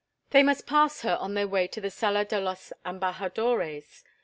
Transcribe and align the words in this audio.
They 0.31 0.41
must 0.41 0.65
pass 0.65 1.01
her 1.03 1.15
on 1.17 1.35
their 1.35 1.47
way 1.47 1.67
to 1.67 1.79
the 1.79 1.91
Sala 1.91 2.25
de 2.25 2.41
los 2.41 2.73
Embajadores. 2.83 4.03